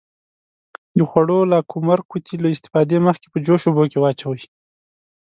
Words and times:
د 0.97 0.99
خوړو 1.09 1.37
لاکمُر 1.53 1.99
قوطي 2.09 2.35
له 2.43 2.47
استفادې 2.55 2.97
مخکې 3.07 3.27
په 3.29 3.37
جوش 3.45 3.61
اوبو 3.65 3.83
کې 3.91 3.97
واچوئ. 3.99 4.41